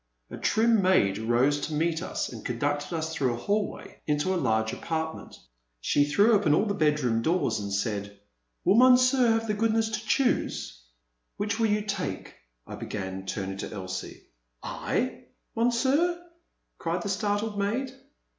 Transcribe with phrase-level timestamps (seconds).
[0.31, 4.35] A trim maid rose to meet us and conducted us through a hallway into a
[4.35, 5.35] large apartment.
[5.79, 8.19] She threw open all the bed room doors and said,
[8.65, 10.81] Will Monsieur have the good ness to choose?"
[11.37, 11.87] The Man at the Next Table.
[12.15, 12.35] 393 Which will you take,"
[12.65, 14.23] I began, turning to Elsie.
[14.55, 15.25] *' I!
[15.55, 16.19] Monsieur!
[16.51, 17.91] '* cried the startled maid.